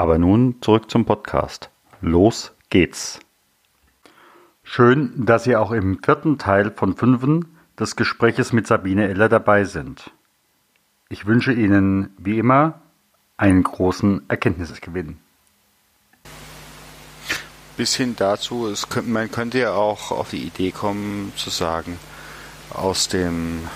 [0.00, 1.68] Aber nun zurück zum Podcast.
[2.00, 3.20] Los geht's.
[4.62, 9.64] Schön, dass Sie auch im vierten Teil von fünfen des Gespräches mit Sabine Eller dabei
[9.64, 10.10] sind.
[11.10, 12.80] Ich wünsche Ihnen wie immer
[13.36, 15.18] einen großen Erkenntnisgewinn.
[17.76, 21.98] Bis hin dazu, es, man könnte ja auch auf die Idee kommen zu sagen,
[22.70, 23.68] aus dem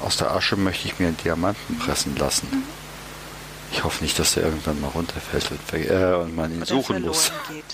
[0.00, 2.64] aus der Asche möchte ich mir einen Diamanten pressen lassen.
[3.72, 7.02] Ich hoffe nicht, dass der irgendwann mal runterfällt und, äh, und man ihn Oder suchen
[7.02, 7.32] muss.
[7.48, 7.64] Geht.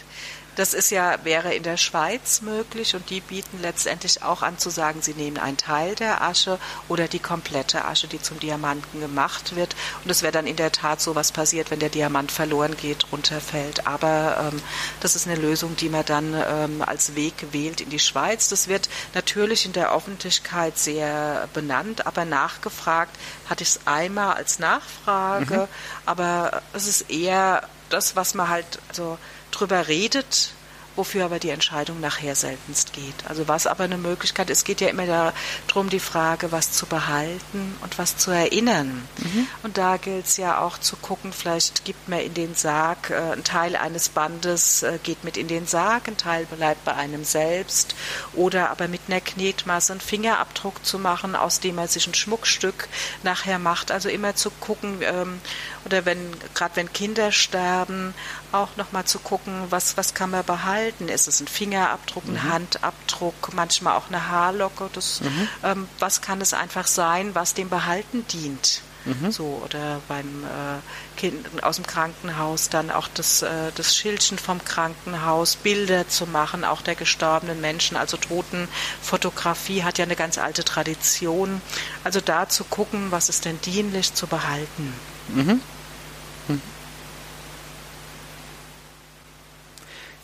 [0.57, 4.69] Das ist ja, wäre in der Schweiz möglich und die bieten letztendlich auch an zu
[4.69, 6.59] sagen, sie nehmen einen Teil der Asche
[6.89, 9.75] oder die komplette Asche, die zum Diamanten gemacht wird.
[10.05, 13.07] Und es wäre dann in der Tat so, was passiert, wenn der Diamant verloren geht,
[13.11, 13.87] runterfällt.
[13.87, 14.63] Aber ähm,
[15.01, 18.49] das ist eine Lösung, die man dann ähm, als Weg wählt in die Schweiz.
[18.49, 23.17] Das wird natürlich in der Öffentlichkeit sehr benannt, aber nachgefragt
[23.49, 25.69] hatte ich es einmal als Nachfrage, mhm.
[26.07, 29.19] aber es ist eher das, was man halt, also
[29.53, 30.51] drüber redet,
[30.97, 33.15] wofür aber die Entscheidung nachher seltenst geht.
[33.27, 35.33] Also was aber eine Möglichkeit ist, geht ja immer
[35.69, 39.09] darum, die Frage, was zu behalten und was zu erinnern.
[39.19, 39.47] Mhm.
[39.63, 43.33] Und da gilt es ja auch zu gucken, vielleicht gibt man in den Sarg, äh,
[43.33, 47.25] ein Teil eines Bandes äh, geht mit in den Sarg, ein Teil bleibt bei einem
[47.25, 47.95] selbst
[48.35, 52.89] oder aber mit einer Knetmasse einen Fingerabdruck zu machen, aus dem er sich ein Schmuckstück
[53.23, 53.91] nachher macht.
[53.91, 55.41] Also immer zu gucken, ähm,
[55.85, 56.19] oder wenn,
[56.55, 58.15] gerade wenn Kinder sterben,
[58.53, 60.82] auch nochmal zu gucken, was, was kann man behalten?
[61.09, 62.43] Ist es ein Fingerabdruck, ein mhm.
[62.45, 64.91] Handabdruck, manchmal auch eine Haarlocke?
[64.93, 65.49] Das, mhm.
[65.63, 68.83] ähm, was kann es einfach sein, was dem Behalten dient?
[69.05, 69.33] Mhm.
[69.33, 74.65] So, oder beim äh, Kind aus dem Krankenhaus dann auch das, äh, das Schildchen vom
[74.65, 80.63] Krankenhaus, Bilder zu machen, auch der gestorbenen Menschen, also Totenfotografie hat ja eine ganz alte
[80.63, 81.61] Tradition.
[82.05, 84.93] Also da zu gucken, was ist denn dienlich zu behalten.
[85.29, 85.43] Mhm.
[85.43, 85.61] Mhm.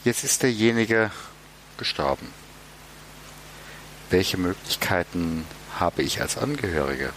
[0.04, 1.10] Jetzt ist derjenige
[1.76, 2.32] gestorben.
[4.10, 5.46] Welche Möglichkeiten
[5.78, 7.12] habe ich als Angehörige?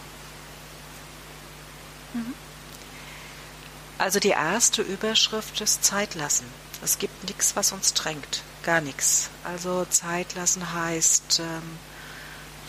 [3.98, 6.44] Also die erste Überschrift ist Zeit lassen.
[6.82, 8.42] Es gibt nichts, was uns drängt.
[8.64, 9.30] Gar nichts.
[9.44, 11.78] Also Zeit lassen heißt ähm,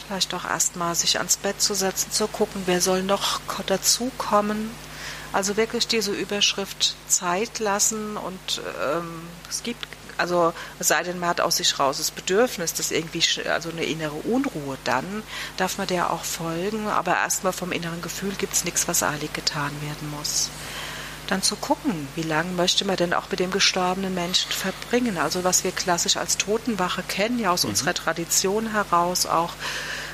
[0.05, 4.69] vielleicht auch erstmal sich ans Bett zu setzen, zu gucken, wer soll noch dazukommen.
[5.31, 9.87] Also wirklich diese Überschrift Zeit lassen und ähm, es gibt
[10.17, 13.83] also es sei denn, man hat aus sich raus das Bedürfnis, das irgendwie, also eine
[13.83, 15.23] innere Unruhe, dann
[15.57, 19.33] darf man der auch folgen, aber erstmal vom inneren Gefühl gibt es nichts, was eilig
[19.33, 20.49] getan werden muss.
[21.27, 25.43] Dann zu gucken, wie lange möchte man denn auch mit dem gestorbenen Menschen verbringen, also
[25.43, 27.71] was wir klassisch als Totenwache kennen, ja aus mhm.
[27.71, 29.53] unserer Tradition heraus auch,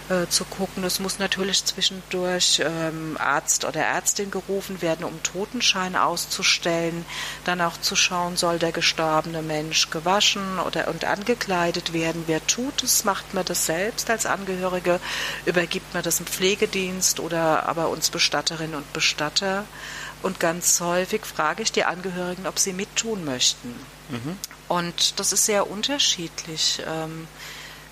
[0.10, 0.84] äh, zu gucken.
[0.84, 7.06] Es muss natürlich zwischendurch ähm, Arzt oder Ärztin gerufen werden, um Totenschein auszustellen.
[7.46, 12.24] Dann auch zu schauen, soll der gestorbene Mensch gewaschen oder und angekleidet werden.
[12.28, 13.06] Wer tut es?
[13.06, 15.00] Macht man das selbst als Angehörige?
[15.46, 19.66] Übergibt man das im Pflegedienst oder aber uns Bestatterinnen und Bestatter?
[20.22, 23.70] Und ganz häufig frage ich die Angehörigen, ob sie mittun möchten.
[24.10, 24.38] Mhm.
[24.68, 26.82] Und das ist sehr unterschiedlich.
[26.86, 27.28] Ähm,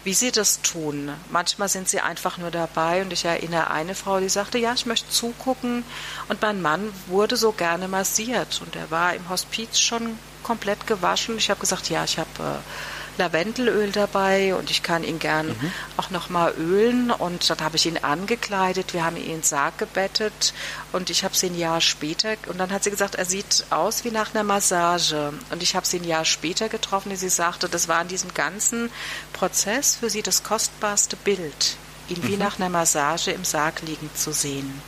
[0.07, 1.11] wie sie das tun.
[1.31, 4.85] Manchmal sind sie einfach nur dabei und ich erinnere eine Frau, die sagte, ja, ich
[4.85, 5.83] möchte zugucken
[6.29, 11.37] und mein Mann wurde so gerne massiert und er war im Hospiz schon komplett gewaschen.
[11.37, 15.71] Ich habe gesagt, ja, ich habe äh, Lavendelöl dabei und ich kann ihn gern mhm.
[15.97, 17.11] auch nochmal ölen.
[17.11, 20.53] Und dann habe ich ihn angekleidet, wir haben ihn in den Sarg gebettet
[20.91, 24.03] und ich habe sie ein Jahr später, und dann hat sie gesagt, er sieht aus
[24.03, 25.33] wie nach einer Massage.
[25.51, 28.33] Und ich habe sie ein Jahr später getroffen, die sie sagte, das war in diesem
[28.33, 28.89] ganzen
[29.33, 31.77] Prozess für sie das kostbarste Bild,
[32.09, 32.27] ihn mhm.
[32.27, 34.81] wie nach einer Massage im Sarg liegend zu sehen.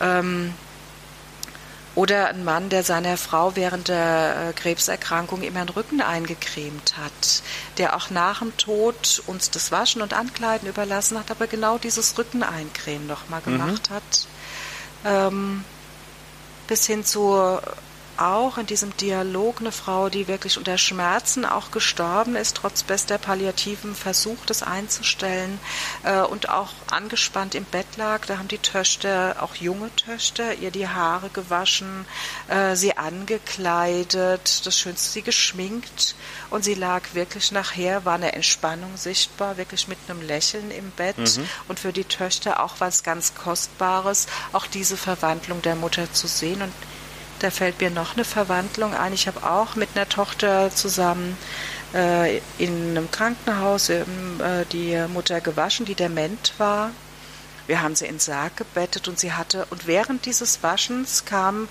[0.00, 0.54] Ähm,
[2.00, 7.42] oder ein Mann, der seiner Frau während der äh, Krebserkrankung immer den Rücken eingecremt hat,
[7.76, 12.16] der auch nach dem Tod uns das Waschen und Ankleiden überlassen hat, aber genau dieses
[12.16, 13.52] Rückeneincremen nochmal mhm.
[13.52, 13.94] gemacht mhm.
[13.94, 14.26] hat.
[15.04, 15.64] Ähm,
[16.68, 17.58] bis hin zu
[18.20, 23.18] auch in diesem Dialog eine Frau, die wirklich unter Schmerzen auch gestorben ist, trotz bester
[23.18, 25.58] Palliativen versucht, es einzustellen
[26.02, 28.26] äh, und auch angespannt im Bett lag.
[28.26, 32.04] Da haben die Töchter, auch junge Töchter, ihr die Haare gewaschen,
[32.48, 36.14] äh, sie angekleidet, das Schönste, sie geschminkt
[36.50, 41.16] und sie lag wirklich nachher, war eine Entspannung sichtbar, wirklich mit einem Lächeln im Bett
[41.18, 41.48] mhm.
[41.68, 46.62] und für die Töchter auch was ganz Kostbares, auch diese Verwandlung der Mutter zu sehen
[46.62, 46.72] und
[47.40, 49.12] da fällt mir noch eine Verwandlung ein.
[49.12, 51.36] Ich habe auch mit einer Tochter zusammen
[51.94, 54.04] äh, in einem Krankenhaus äh,
[54.72, 56.90] die Mutter gewaschen, die dement war.
[57.66, 61.68] Wir haben sie in den Sarg gebettet und sie hatte, und während dieses Waschens kam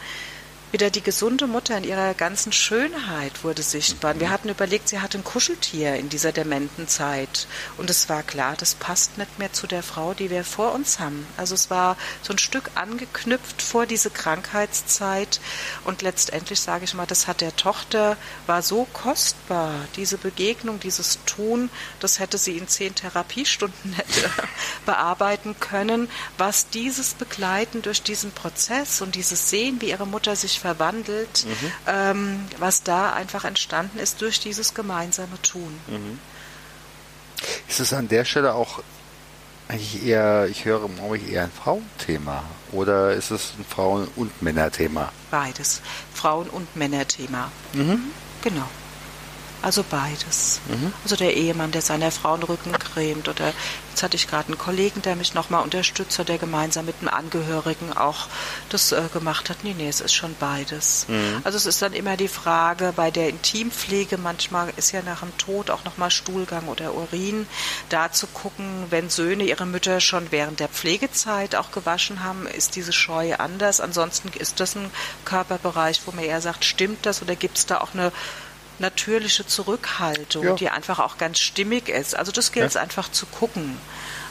[0.71, 4.19] wieder die gesunde Mutter in ihrer ganzen Schönheit wurde sichtbar.
[4.19, 7.47] Wir hatten überlegt, sie hatte ein Kuscheltier in dieser dementen Zeit.
[7.77, 10.99] Und es war klar, das passt nicht mehr zu der Frau, die wir vor uns
[10.99, 11.25] haben.
[11.37, 15.39] Also es war so ein Stück angeknüpft vor diese Krankheitszeit.
[15.85, 18.15] Und letztendlich sage ich mal, das hat der Tochter,
[18.45, 19.73] war so kostbar.
[19.95, 23.95] Diese Begegnung, dieses Tun, das hätte sie in zehn Therapiestunden
[24.85, 26.09] bearbeiten können.
[26.37, 31.71] Was dieses Begleiten durch diesen Prozess und dieses Sehen, wie ihre Mutter sich verwandelt, mhm.
[31.87, 35.79] ähm, was da einfach entstanden ist durch dieses gemeinsame Tun.
[35.87, 36.19] Mhm.
[37.67, 38.81] Ist es an der Stelle auch
[39.69, 45.11] eigentlich eher, ich höre ich eher ein Frauenthema oder ist es ein Frauen- und Männerthema?
[45.31, 45.81] Beides.
[46.13, 47.51] Frauen- und Männerthema.
[47.73, 48.11] Mhm.
[48.41, 48.67] Genau.
[49.61, 50.61] Also beides.
[50.67, 50.93] Mhm.
[51.03, 53.53] Also der Ehemann, der seiner Frau den Rücken cremt oder
[53.89, 57.09] jetzt hatte ich gerade einen Kollegen, der mich nochmal unterstützt hat, der gemeinsam mit einem
[57.09, 58.27] Angehörigen auch
[58.69, 59.57] das äh, gemacht hat.
[59.63, 61.05] Nee, nee, es ist schon beides.
[61.09, 61.41] Mhm.
[61.43, 65.37] Also es ist dann immer die Frage bei der Intimpflege, manchmal ist ja nach dem
[65.37, 67.45] Tod auch nochmal Stuhlgang oder Urin,
[67.89, 72.77] da zu gucken, wenn Söhne ihre Mütter schon während der Pflegezeit auch gewaschen haben, ist
[72.77, 73.81] diese Scheu anders.
[73.81, 74.89] Ansonsten ist das ein
[75.25, 78.13] Körperbereich, wo man eher sagt, stimmt das oder gibt es da auch eine
[78.79, 80.53] natürliche Zurückhaltung, ja.
[80.55, 82.15] die einfach auch ganz stimmig ist.
[82.15, 82.81] Also das gilt es ja.
[82.81, 83.77] einfach zu gucken.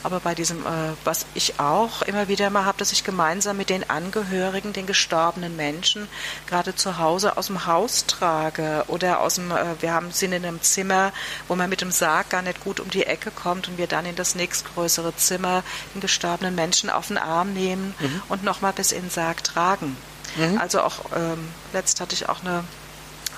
[0.02, 3.68] Aber bei diesem, äh, was ich auch immer wieder mal habe, dass ich gemeinsam mit
[3.68, 6.08] den Angehörigen, den gestorbenen Menschen,
[6.46, 10.44] gerade zu Hause aus dem Haus trage oder aus dem, äh, wir haben sind in
[10.44, 11.12] einem Zimmer,
[11.48, 14.06] wo man mit dem Sarg gar nicht gut um die Ecke kommt und wir dann
[14.06, 18.22] in das nächstgrößere Zimmer den gestorbenen Menschen auf den Arm nehmen mhm.
[18.28, 19.96] und nochmal bis in den Sarg tragen.
[20.36, 20.58] Mhm.
[20.58, 22.62] Also auch, ähm, letzt hatte ich auch eine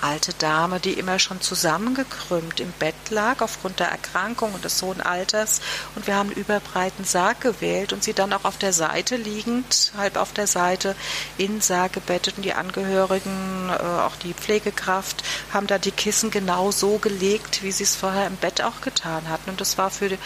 [0.01, 5.01] alte Dame, die immer schon zusammengekrümmt im Bett lag aufgrund der Erkrankung und des hohen
[5.01, 5.61] Alters.
[5.95, 9.91] Und wir haben einen überbreiten Sarg gewählt und sie dann auch auf der Seite liegend,
[9.97, 10.95] halb auf der Seite,
[11.37, 12.37] in den Sarg gebettet.
[12.37, 17.71] Und die Angehörigen, äh, auch die Pflegekraft, haben da die Kissen genau so gelegt, wie
[17.71, 19.49] sie es vorher im Bett auch getan hatten.
[19.49, 20.17] Und das war für,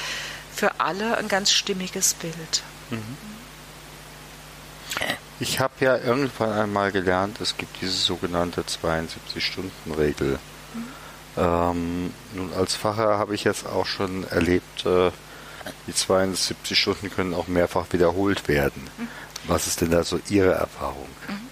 [0.54, 2.64] für alle ein ganz stimmiges Bild.
[2.90, 3.18] Mhm.
[5.40, 10.40] Ich habe ja irgendwann einmal gelernt, es gibt diese sogenannte 72-Stunden-Regel.
[10.74, 10.84] Mhm.
[11.38, 15.12] Ähm, nun, als Pfarrer habe ich jetzt auch schon erlebt, äh,
[15.88, 18.88] die 72 Stunden können auch mehrfach wiederholt werden.
[18.98, 19.08] Mhm.
[19.48, 21.08] Was ist denn da so Ihre Erfahrung?
[21.28, 21.50] Mhm.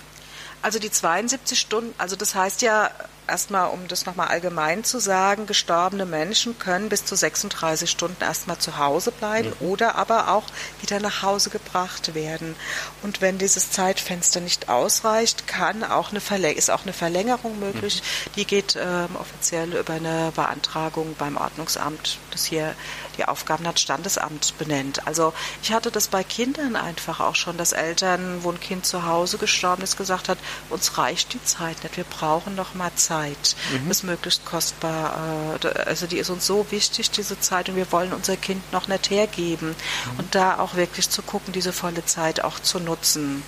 [0.61, 2.89] Also die 72 Stunden, also das heißt ja
[3.27, 8.57] erstmal, um das nochmal allgemein zu sagen, gestorbene Menschen können bis zu 36 Stunden erstmal
[8.57, 9.67] zu Hause bleiben mhm.
[9.67, 10.43] oder aber auch
[10.81, 12.55] wieder nach Hause gebracht werden.
[13.01, 18.01] Und wenn dieses Zeitfenster nicht ausreicht, kann auch eine Verläng ist auch eine Verlängerung möglich.
[18.01, 18.31] Mhm.
[18.35, 22.75] Die geht ähm, offiziell über eine Beantragung beim Ordnungsamt, das hier
[23.17, 25.05] die Aufgaben hat Standesamt benennt.
[25.07, 29.05] Also ich hatte das bei Kindern einfach auch schon, dass Eltern, wo ein Kind zu
[29.05, 30.37] Hause gestorben ist, gesagt hat,
[30.69, 33.12] uns reicht die Zeit nicht, wir brauchen noch mal Zeit.
[33.71, 33.87] Mhm.
[33.87, 35.57] Das ist möglichst kostbar.
[35.63, 38.87] Äh, also die ist uns so wichtig, diese Zeit, und wir wollen unser Kind noch
[38.87, 39.69] nicht hergeben.
[39.69, 40.19] Mhm.
[40.19, 43.43] Und da auch wirklich zu gucken, diese volle Zeit auch zu nutzen.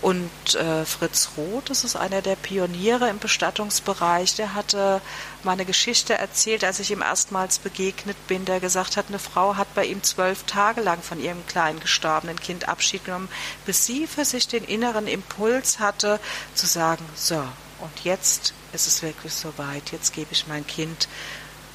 [0.00, 5.00] Und äh, Fritz Roth, das ist einer der Pioniere im Bestattungsbereich, der hatte
[5.42, 9.56] mal eine Geschichte erzählt, als ich ihm erstmals begegnet bin, der gesagt hat, eine Frau
[9.56, 13.28] hat bei ihm zwölf Tage lang von ihrem kleinen gestorbenen Kind Abschied genommen,
[13.66, 16.20] bis sie für sich den inneren Impuls hatte,
[16.54, 17.42] zu sagen, so,
[17.80, 21.08] und jetzt ist es wirklich soweit, jetzt gebe ich mein Kind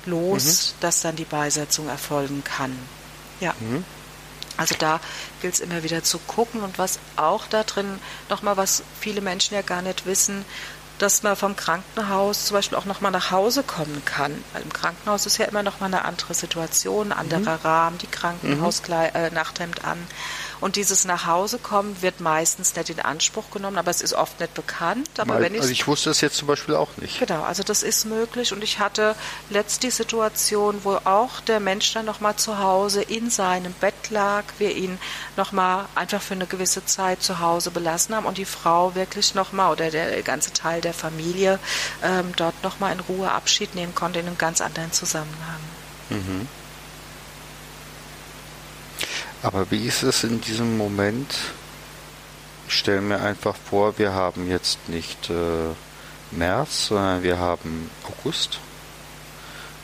[0.06, 0.82] los, mhm.
[0.82, 2.78] dass dann die Beisetzung erfolgen kann.
[3.40, 3.54] Ja.
[3.60, 3.84] Mhm.
[4.58, 5.00] Also da
[5.42, 9.56] gilt es immer wieder zu gucken und was auch da drin nochmal, was viele Menschen
[9.56, 10.46] ja gar nicht wissen,
[11.00, 14.44] dass man vom Krankenhaus zum Beispiel auch nochmal nach Hause kommen kann.
[14.54, 17.64] Weil im Krankenhaus ist ja immer nochmal eine andere Situation, ein anderer mhm.
[17.64, 19.86] Rahmen, die Krankenhausnachthemd mhm.
[19.86, 20.08] äh, an.
[20.63, 24.39] Und dieses nach Hause kommen wird meistens nicht in Anspruch genommen, aber es ist oft
[24.39, 25.10] nicht bekannt.
[25.17, 27.20] Aber Mal- wenn ich also ich wusste es jetzt zum Beispiel auch nicht.
[27.20, 29.17] Genau, also das ist möglich und ich hatte
[29.50, 34.46] letzt die Situation, wo auch der Mensch dann nochmal zu Hause in seinem Bett lag,
[34.58, 35.00] wir ihn
[35.36, 39.74] nochmal einfach für eine gewisse Zeit zu Hause belassen haben und die Frau wirklich nochmal
[39.74, 41.60] oder der ganze Teil der Familie
[42.01, 45.60] ähm, dort nochmal in Ruhe Abschied nehmen konnte in einem ganz anderen Zusammenhang.
[49.44, 51.36] Aber wie ist es in diesem Moment?
[52.70, 55.74] Ich stelle mir einfach vor, wir haben jetzt nicht äh,
[56.32, 58.60] März, sondern wir haben August.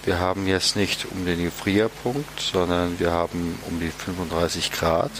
[0.05, 5.11] Wir haben jetzt nicht um den Gefrierpunkt, sondern wir haben um die 35 Grad.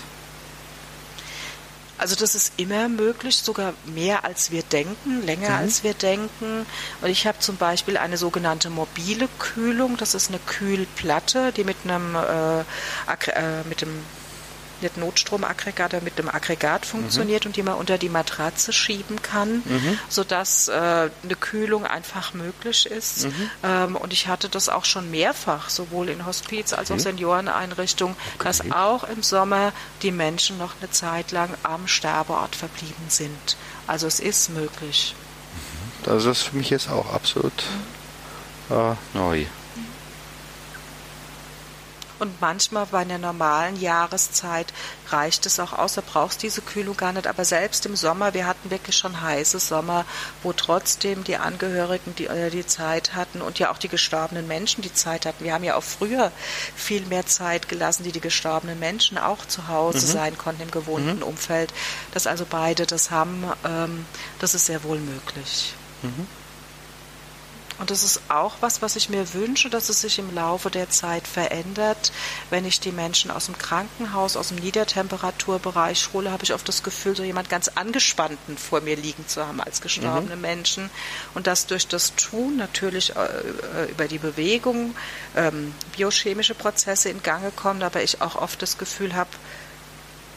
[1.97, 6.65] Also das ist immer möglich, sogar mehr als wir denken, länger als wir denken.
[7.01, 9.97] Und ich habe zum Beispiel eine sogenannte mobile Kühlung.
[9.97, 13.89] Das ist eine Kühlplatte, die mit einem äh, äh, mit dem
[14.81, 19.63] nicht Notstromaggregat, mit einem Aggregat funktioniert und die man unter die Matratze schieben kann,
[20.09, 23.27] sodass äh, eine Kühlung einfach möglich ist.
[23.63, 28.71] Ähm, und ich hatte das auch schon mehrfach, sowohl in Hospiz als auch Senioreneinrichtungen, dass
[28.71, 33.57] auch im Sommer die Menschen noch eine Zeit lang am Sterbeort verblieben sind.
[33.87, 35.15] Also es ist möglich.
[36.03, 37.63] Das ist für mich jetzt auch absolut
[38.69, 39.45] äh, neu.
[42.19, 44.73] Und manchmal bei einer normalen Jahreszeit
[45.09, 47.27] reicht es auch aus, da brauchst diese Kühlung gar nicht.
[47.27, 50.05] Aber selbst im Sommer, wir hatten wirklich schon heiße Sommer,
[50.43, 54.81] wo trotzdem die Angehörigen die, äh, die Zeit hatten und ja auch die gestorbenen Menschen
[54.81, 55.43] die Zeit hatten.
[55.43, 56.31] Wir haben ja auch früher
[56.75, 61.23] viel mehr Zeit gelassen, die die gestorbenen Menschen auch zu Hause sein konnten im gewohnten
[61.23, 61.73] Umfeld.
[62.13, 64.05] Dass also beide das haben, ähm,
[64.39, 65.73] das ist sehr wohl möglich.
[67.79, 70.89] Und das ist auch was, was ich mir wünsche, dass es sich im Laufe der
[70.89, 72.11] Zeit verändert.
[72.49, 76.83] Wenn ich die Menschen aus dem Krankenhaus, aus dem Niedertemperaturbereich hole, habe ich oft das
[76.83, 80.89] Gefühl, so jemand ganz angespannten vor mir liegen zu haben als gestorbene Menschen.
[81.33, 84.95] Und dass durch das Tun natürlich äh, äh, über die Bewegung
[85.35, 89.29] ähm, biochemische Prozesse in Gange kommen, aber ich auch oft das Gefühl habe,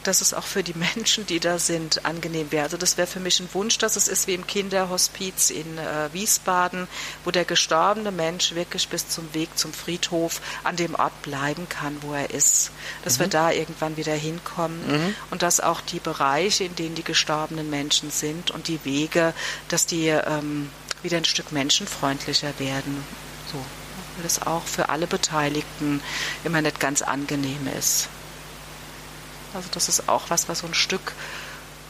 [0.03, 2.63] dass es auch für die Menschen, die da sind, angenehm wäre.
[2.63, 6.13] Also das wäre für mich ein Wunsch, dass es ist wie im Kinderhospiz in äh,
[6.13, 6.87] Wiesbaden,
[7.23, 11.97] wo der gestorbene Mensch wirklich bis zum Weg zum Friedhof an dem Ort bleiben kann,
[12.01, 12.71] wo er ist.
[13.03, 17.69] Dass wir da irgendwann wieder hinkommen und dass auch die Bereiche, in denen die gestorbenen
[17.69, 19.33] Menschen sind und die Wege,
[19.67, 20.69] dass die ähm,
[21.01, 23.03] wieder ein Stück menschenfreundlicher werden.
[23.51, 26.01] So, weil das auch für alle Beteiligten
[26.43, 28.09] immer nicht ganz angenehm ist.
[29.53, 31.13] Also das ist auch was, was so ein Stück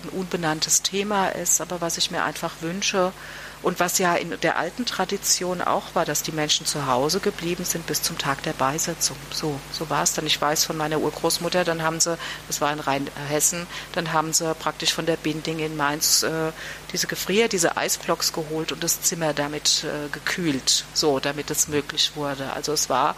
[0.03, 3.13] ein unbenanntes Thema ist, aber was ich mir einfach wünsche
[3.62, 7.63] und was ja in der alten Tradition auch war, dass die Menschen zu Hause geblieben
[7.63, 9.15] sind bis zum Tag der Beisetzung.
[9.32, 10.27] So, so war es dann.
[10.27, 12.17] Ich weiß von meiner Urgroßmutter, dann haben sie,
[12.48, 16.51] das war in Rheinhessen, dann haben sie praktisch von der Binding in Mainz äh,
[16.91, 22.12] diese Gefrier, diese Eisblocks geholt und das Zimmer damit äh, gekühlt, so, damit es möglich
[22.15, 22.51] wurde.
[22.51, 23.15] Also es war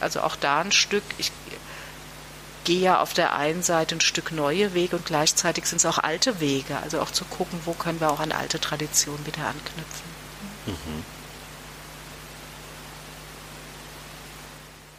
[0.00, 1.32] also auch da ein Stück, ich
[2.64, 5.98] gehe ja auf der einen Seite ein Stück neue Wege und gleichzeitig sind es auch
[5.98, 6.76] alte Wege.
[6.82, 10.12] Also auch zu gucken, wo können wir auch an alte Traditionen wieder anknüpfen.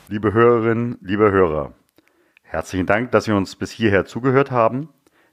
[0.10, 1.74] Liebe Hörerinnen, liebe Hörer,
[2.44, 4.90] herzlichen Dank, dass Sie uns bis hierher zugehört haben.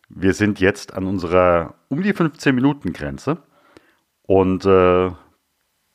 [0.08, 3.42] Wir sind jetzt an unserer um die 15 Minuten Grenze
[4.22, 5.10] und äh,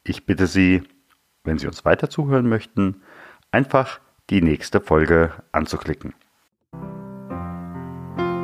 [0.04, 0.84] ich bitte Sie,
[1.44, 3.02] wenn Sie uns weiter zuhören möchten,
[3.52, 4.00] einfach
[4.30, 6.14] die nächste Folge anzuklicken.